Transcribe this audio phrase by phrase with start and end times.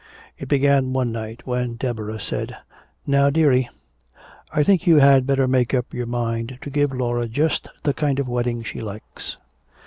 [0.39, 2.57] It began one night when Deborah said,
[3.05, 3.69] "Now, dearie,
[4.51, 8.17] I think you had better make up your mind to give Laura just the kind
[8.17, 9.37] of wedding she likes."